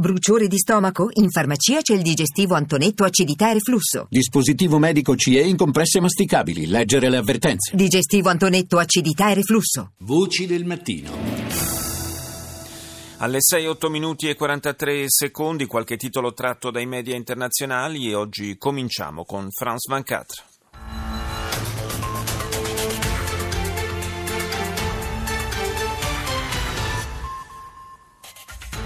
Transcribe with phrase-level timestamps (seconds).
[0.00, 1.08] Bruciore di stomaco?
[1.14, 4.06] In farmacia c'è il digestivo Antonetto acidità e reflusso.
[4.08, 6.68] Dispositivo medico CE in compresse masticabili.
[6.68, 7.74] Leggere le avvertenze.
[7.74, 9.94] Digestivo Antonetto acidità e reflusso.
[10.02, 11.10] Voci del mattino.
[13.16, 18.56] Alle 6, 8 minuti e 43 secondi, qualche titolo tratto dai media internazionali e oggi
[18.56, 20.47] cominciamo con France 24.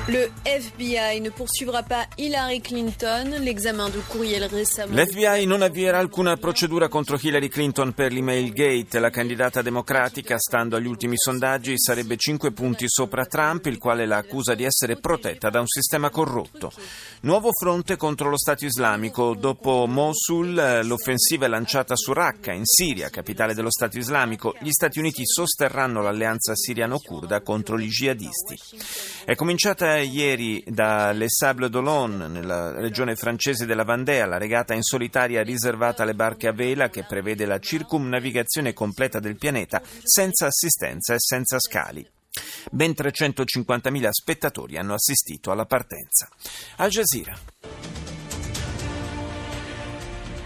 [0.06, 3.36] Le FBI ne poursuivra pas Hillary Clinton.
[3.38, 5.00] L'examen de courriel récemment.
[5.00, 8.98] L'FBI non avvierà alcuna procedura contro Hillary Clinton per l'email gate.
[8.98, 14.16] La candidata democratica, stando agli ultimi sondaggi, sarebbe 5 punti sopra Trump, il quale la
[14.16, 16.72] accusa di essere protetta da un sistema corrotto.
[17.20, 19.36] Nuovo fronte contro lo Stato islamico.
[19.36, 24.56] Dopo Mosul, l'offensiva è lanciata su Raqqa, in Siria, capitale dello Stato islamico.
[24.58, 28.58] Gli Stati Uniti sosterranno l'alleanza siriano-kurda contro gli jihadisti.
[29.24, 34.82] È cominciata ieri da Les Sables d'Olonne, nella regione francese della Vandea, la regata in
[34.82, 41.14] solitaria riservata alle barche a vela che prevede la circumnavigazione completa del pianeta senza assistenza
[41.14, 42.08] e senza scali.
[42.70, 46.28] Ben 350.000 spettatori hanno assistito alla partenza.
[46.76, 47.81] Al Jazeera.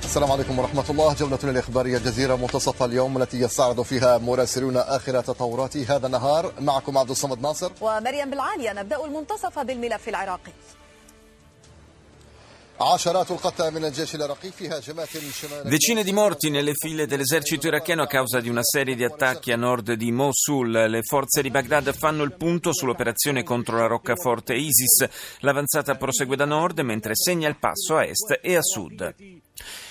[0.06, 5.78] السلام عليكم ورحمة الله جولتنا الإخبارية الجزيرة منتصف اليوم التي يستعرض فيها مراسلون آخر تطورات
[5.78, 10.52] هذا النهار معكم عبد الصمد ناصر ومريم بالعالية نبدأ المنتصف بالملف العراقي
[15.64, 19.56] Decine di morti nelle file dell'esercito iracheno a causa di una serie di attacchi a
[19.56, 20.72] nord di Mosul.
[20.72, 25.08] Le forze di Baghdad fanno il punto sull'operazione contro la roccaforte ISIS.
[25.42, 29.14] L'avanzata prosegue da nord mentre segna il passo a est e a sud.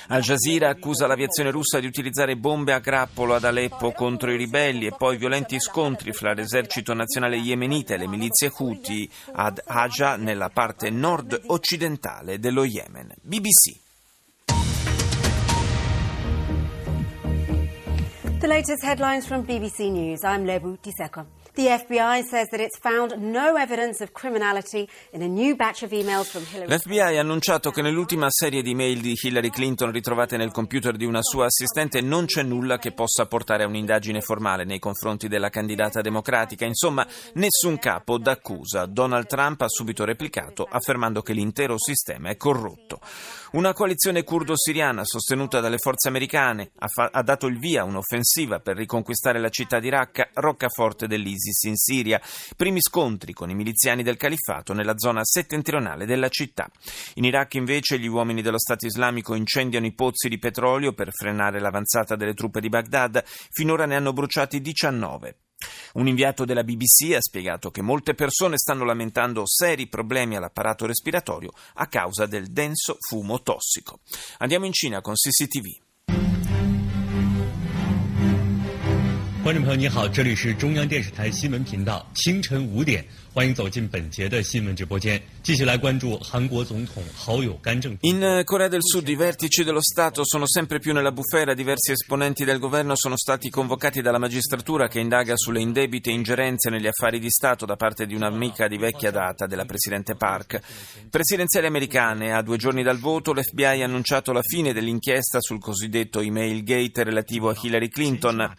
[0.07, 4.85] Al Jazeera accusa l'aviazione russa di utilizzare bombe a grappolo ad Aleppo contro i ribelli
[4.85, 10.49] e poi violenti scontri fra l'esercito nazionale yemenita e le milizie Houthi ad Aja nella
[10.49, 13.13] parte nord-occidentale dello Yemen.
[13.21, 13.83] BBC.
[18.37, 20.21] The latest headlines from BBC News.
[20.21, 21.44] I'm Lebu Diseko.
[21.55, 25.91] The FBI says that it's found no evidence of criminality in a new batch of
[25.91, 30.35] emails from Hillary L'FBI ha annunciato che nell'ultima serie di mail di Hillary Clinton ritrovate
[30.35, 34.65] nel computer di una sua assistente non c'è nulla che possa portare a un'indagine formale
[34.65, 36.65] nei confronti della candidata democratica.
[36.65, 38.85] Insomma, nessun capo d'accusa.
[38.85, 42.99] Donald Trump ha subito replicato affermando che l'intero sistema è corrotto.
[43.51, 48.59] Una coalizione curdo-siriana sostenuta dalle forze americane ha, fa- ha dato il via a un'offensiva
[48.59, 52.21] per riconquistare la città di Raqqa, roccaforte dell'ISIS in Siria.
[52.55, 56.69] Primi scontri con i miliziani del califfato nella zona settentrionale della città.
[57.15, 61.59] In Iraq invece gli uomini dello Stato islamico incendiano i pozzi di petrolio per frenare
[61.59, 63.23] l'avanzata delle truppe di Baghdad.
[63.25, 65.37] Finora ne hanno bruciati 19.
[65.93, 71.51] Un inviato della BBC ha spiegato che molte persone stanno lamentando seri problemi all'apparato respiratorio
[71.75, 73.99] a causa del denso fumo tossico.
[74.39, 75.84] Andiamo in Cina con CCTV.
[79.44, 83.02] 观众朋友，你好，这里是中央电视台新闻频道，清晨五点，
[83.32, 87.96] 欢迎走进本节的新闻直播间，继续来关注韩国总统好友干政。
[88.02, 92.44] In Corea del Sud i vertici dello Stato sono sempre più nella bufera, diversi esponenti
[92.44, 97.30] del governo sono stati convocati dalla magistratura che indaga sulle indebite ingerenze negli affari di
[97.30, 100.60] Stato da parte di un'amica di vecchia data della Presidente Park.
[101.08, 106.20] Presidenziali americane, a due giorni dal voto, l'FBI ha annunciato la fine dell'inchiesta sul cosiddetto
[106.20, 108.54] email gate relativo a Hillary Clinton,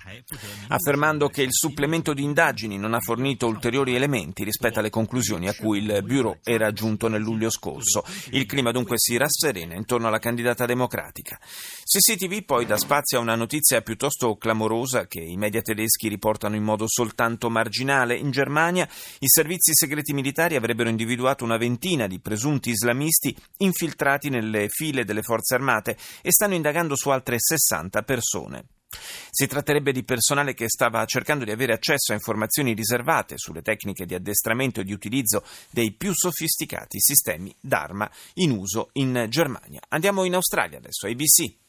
[0.77, 5.55] affermando che il supplemento di indagini non ha fornito ulteriori elementi rispetto alle conclusioni a
[5.55, 8.05] cui il Bureau era giunto nel luglio scorso.
[8.31, 11.39] Il clima dunque si rasserena intorno alla candidata democratica.
[11.39, 16.63] CCTV poi dà spazio a una notizia piuttosto clamorosa che i media tedeschi riportano in
[16.63, 18.17] modo soltanto marginale.
[18.17, 18.87] In Germania
[19.21, 25.23] i servizi segreti militari avrebbero individuato una ventina di presunti islamisti infiltrati nelle file delle
[25.23, 28.65] forze armate e stanno indagando su altre 60 persone.
[29.31, 34.07] Si tratterebbe di personale che stava cercando di avere accesso a informazioni riservate sulle tecniche
[34.07, 39.81] di addestramento e di utilizzo dei più sofisticati sistemi d'arma in uso in Germania.
[39.89, 41.66] Andiamo in Australia adesso, ABC.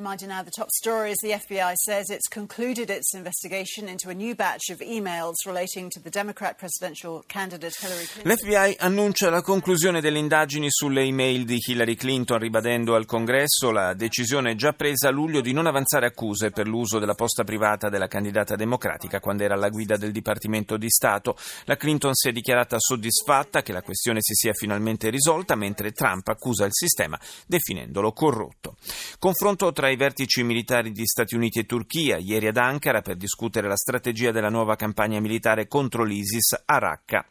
[0.00, 1.16] Remind you now the top stories.
[1.20, 6.00] The FBI says it's concluded its investigation into a new batch of emails relating to
[6.00, 8.32] the Democrat presidential candidate Hillary Clinton.
[8.32, 13.92] L'FBI annuncia la conclusione delle indagini sulle email di Hillary Clinton, ribadendo al Congresso la
[13.92, 18.08] decisione già presa a luglio di non avanzare accuse per l'uso della posta privata della
[18.08, 21.36] candidata democratica quando era alla guida del Dipartimento di Stato.
[21.64, 26.26] La Clinton si è dichiarata soddisfatta che la questione si sia finalmente risolta, mentre Trump
[26.28, 28.76] accusa il sistema definendolo corrotto.
[29.18, 33.68] Confronto tra i vertici militari di Stati Uniti e Turchia, ieri ad Ankara, per discutere
[33.68, 37.24] la strategia della nuova campagna militare contro l'ISIS a Raqqa.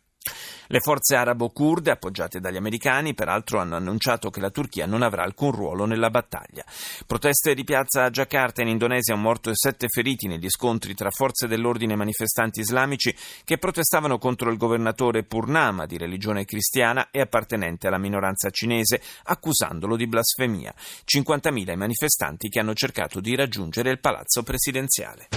[0.68, 5.52] Le forze arabo-kurde, appoggiate dagli americani, peraltro hanno annunciato che la Turchia non avrà alcun
[5.52, 6.64] ruolo nella battaglia.
[7.08, 11.10] Proteste di piazza a Jakarta in Indonesia, un morto e sette feriti negli scontri tra
[11.10, 17.22] forze dell'ordine e manifestanti islamici che protestavano contro il governatore Purnama, di religione cristiana e
[17.22, 20.74] appartenente alla minoranza cinese, accusandolo di blasfemia.
[21.04, 25.30] 50.000 i manifestanti che hanno cercato di raggiungere il palazzo presidenziale.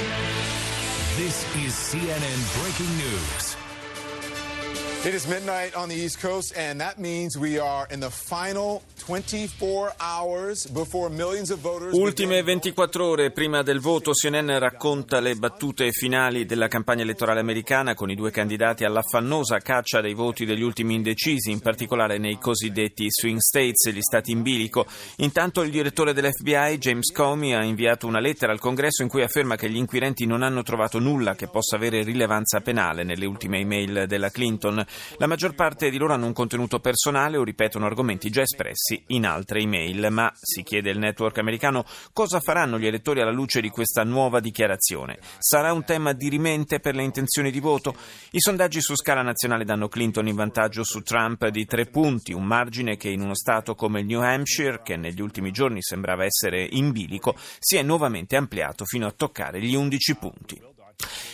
[5.05, 8.83] It is midnight on the East Coast, and that means we are in the final
[9.05, 11.93] 24 hours before millions of voters.
[11.93, 17.95] Ultime 24 ore prima del voto, CNN racconta le battute finali della campagna elettorale americana
[17.95, 23.09] con i due candidati all'affannosa caccia dei voti degli ultimi indecisi, in particolare nei cosiddetti
[23.11, 24.87] swing states, gli stati in bilico.
[25.17, 29.57] Intanto il direttore dell'FBI, James Comey, ha inviato una lettera al Congresso in cui afferma
[29.57, 34.05] che gli inquirenti non hanno trovato nulla che possa avere rilevanza penale nelle ultime email
[34.07, 34.87] della Clinton.
[35.19, 39.27] La maggior parte di loro hanno un contenuto personale o ripetono argomenti già espressi in
[39.27, 43.69] altre email, ma si chiede il network americano cosa faranno gli elettori alla luce di
[43.69, 45.19] questa nuova dichiarazione.
[45.39, 47.95] Sarà un tema dirimente per le intenzioni di voto?
[48.31, 52.45] I sondaggi su scala nazionale danno Clinton in vantaggio su Trump di tre punti, un
[52.45, 56.67] margine che in uno stato come il New Hampshire, che negli ultimi giorni sembrava essere
[56.71, 60.63] in bilico, si è nuovamente ampliato fino a toccare gli 11 punti.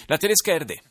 [0.07, 0.88] La tedesca RD.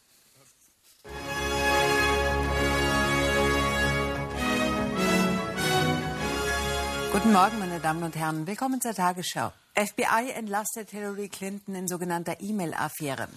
[7.17, 8.45] Guten Morgen, meine Damen und Herren.
[8.45, 9.51] Willkommen zur Tagesschau.
[9.79, 13.27] FBI entlastet Hillary Clinton in sogenannter E-Mail-Affäre.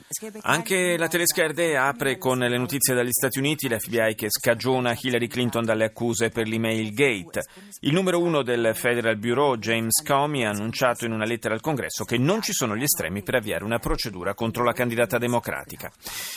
[0.41, 5.27] Anche la tedesca RD apre con le notizie dagli Stati Uniti, l'FBI che scagiona Hillary
[5.27, 7.43] Clinton dalle accuse per l'email gate.
[7.81, 12.07] Il numero uno del Federal Bureau, James Comey, ha annunciato in una lettera al Congresso
[12.07, 15.93] che non ci sono gli estremi per avviare una procedura contro la candidata democratica.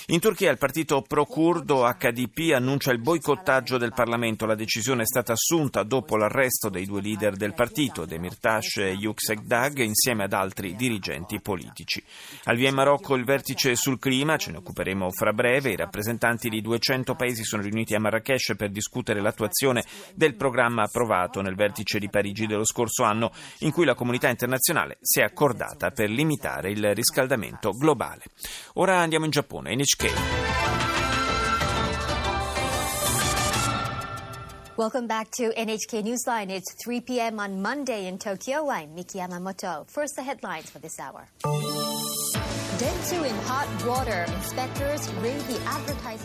[0.07, 4.45] In Turchia il partito pro-curdo HDP annuncia il boicottaggio del Parlamento.
[4.45, 9.91] La decisione è stata assunta dopo l'arresto dei due leader del partito, Demirtas e Yüksekdag,
[9.93, 12.03] insieme ad altri dirigenti politici.
[12.45, 16.49] Al via in Marocco il vertice sul clima, ce ne occuperemo fra breve, i rappresentanti
[16.49, 19.83] di 200 paesi sono riuniti a Marrakesh per discutere l'attuazione
[20.15, 24.97] del programma approvato nel vertice di Parigi dello scorso anno, in cui la comunità internazionale
[24.99, 28.23] si è accordata per limitare il riscaldamento globale.
[28.73, 30.92] Ora andiamo in Giappone, NHK.
[34.75, 36.49] Welcome back to NHK Newsline.
[36.49, 37.39] It's 3 p.m.
[37.39, 38.71] on Monday in Tokyo.
[38.71, 39.87] I'm Miki Yamamoto.
[39.87, 41.27] First, the headlines for this hour.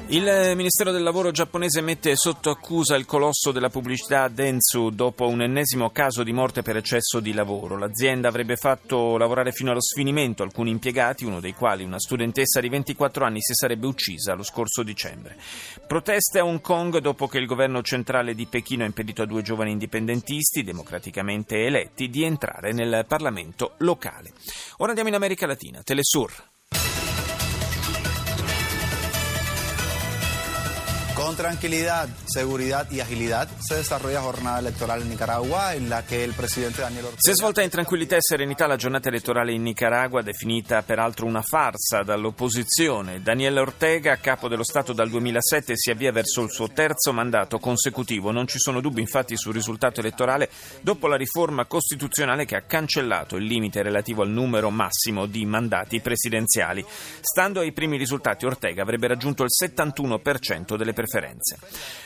[0.08, 5.42] Il Ministero del Lavoro giapponese mette sotto accusa il colosso della pubblicità Dentsu dopo un
[5.42, 7.78] ennesimo caso di morte per eccesso di lavoro.
[7.78, 12.68] L'azienda avrebbe fatto lavorare fino allo sfinimento alcuni impiegati, uno dei quali una studentessa di
[12.68, 15.36] 24 anni si sarebbe uccisa lo scorso dicembre.
[15.86, 19.42] Proteste a Hong Kong dopo che il governo centrale di Pechino ha impedito a due
[19.42, 24.32] giovani indipendentisti, democraticamente eletti, di entrare nel Parlamento locale.
[24.78, 25.82] Ora andiamo in America Latina.
[25.82, 26.47] Telesur.
[31.28, 36.32] Con tranquilidad, seguridad y agilidad se desarrolla jornada electoral en Nicaragua en la que el
[36.32, 37.20] presidente Daniel Ortega...
[37.20, 41.42] Si è svolta in tranquillità e serenità la giornata elettorale in Nicaragua, definita peraltro una
[41.42, 43.20] farsa dall'opposizione.
[43.20, 48.30] Daniel Ortega, capo dello Stato dal 2007, si avvia verso il suo terzo mandato consecutivo.
[48.30, 50.48] Non ci sono dubbi infatti sul risultato elettorale
[50.80, 56.00] dopo la riforma costituzionale che ha cancellato il limite relativo al numero massimo di mandati
[56.00, 56.82] presidenziali.
[57.20, 61.58] Stando ai primi risultati, Ortega avrebbe raggiunto il 71% delle preferenze preferenze.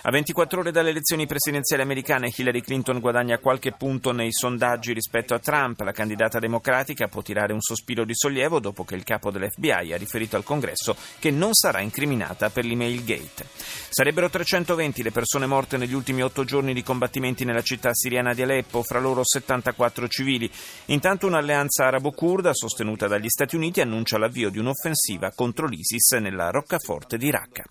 [0.02, 5.35] A 24 ore dalle elezioni presidenziali americane, Hillary Clinton guadagna qualche punto nei sondaggi rispetto
[5.35, 5.81] a Trump.
[5.81, 9.97] La candidata democratica può tirare un sospiro di sollievo dopo che il capo dell'FBI ha
[9.97, 13.47] riferito al Congresso che non sarà incriminata per l'email gate.
[13.90, 18.42] Sarebbero 320 le persone morte negli ultimi otto giorni di combattimenti nella città siriana di
[18.42, 20.50] Aleppo, fra loro 74 civili.
[20.87, 27.16] Intanto un'alleanza arabo-kurda sostenuta dagli Stati Uniti annuncia l'avvio di un'offensiva contro l'ISIS nella roccaforte
[27.16, 27.64] di Raqqa.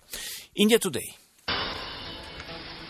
[0.54, 1.20] India Today.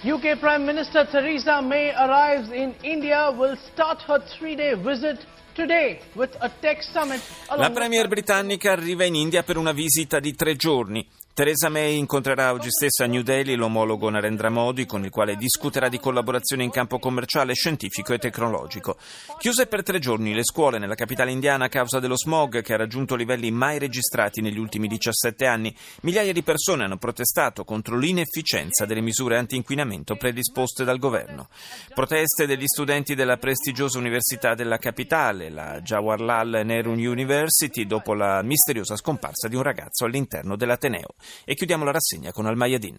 [0.04, 6.34] UK Prime Minister Theresa May arrives in India, will start her three-day visit today with
[6.40, 7.20] a tech summit.
[7.56, 11.08] La premier britannica arriva in India per una visita di tre giorni.
[11.34, 15.88] Theresa May incontrerà oggi stesso a New Delhi l'omologo Narendra Modi con il quale discuterà
[15.88, 18.98] di collaborazione in campo commerciale, scientifico e tecnologico.
[19.38, 22.76] Chiuse per tre giorni le scuole nella capitale indiana a causa dello smog che ha
[22.76, 28.84] raggiunto livelli mai registrati negli ultimi 17 anni, migliaia di persone hanno protestato contro l'inefficienza
[28.84, 31.48] delle misure anti-inquinamento predisposte dal governo.
[31.94, 38.96] Proteste degli studenti della prestigiosa università della capitale, la Jawaharlal Nehru University, dopo la misteriosa
[38.96, 41.14] scomparsa di un ragazzo all'interno dell'Ateneo.
[41.44, 42.98] E chiudiamo la rassegna con Al Mayadin.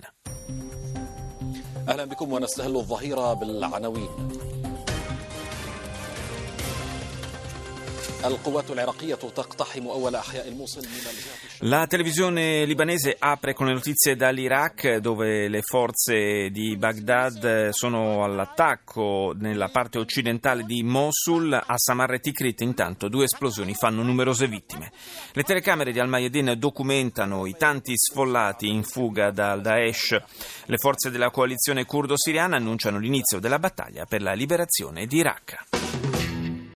[11.59, 19.33] La televisione libanese apre con le notizie dall'Iraq dove le forze di Baghdad sono all'attacco
[19.37, 21.53] nella parte occidentale di Mosul.
[21.53, 24.93] A Samar e Tikrit intanto due esplosioni fanno numerose vittime.
[25.33, 30.17] Le telecamere di Al-Mayadin documentano i tanti sfollati in fuga dal Daesh.
[30.65, 36.22] Le forze della coalizione curdo-siriana annunciano l'inizio della battaglia per la liberazione di Raqqa.